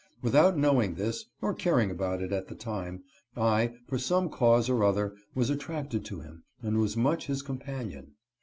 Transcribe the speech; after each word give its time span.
Without 0.23 0.57
knowing 0.57 0.95
this, 0.95 1.25
or 1.43 1.53
caring 1.53 1.91
about 1.91 2.23
it 2.23 2.31
at 2.33 2.47
the 2.47 2.55
time, 2.55 3.03
I, 3.37 3.75
for 3.85 3.99
some 3.99 4.29
cause 4.31 4.67
or 4.67 4.83
other, 4.83 5.13
was 5.35 5.51
attracted 5.51 6.03
to 6.05 6.21
him, 6.21 6.41
and 6.59 6.79
was 6.79 6.97
much 6.97 7.27
his 7.27 7.43
companion. 7.43 8.13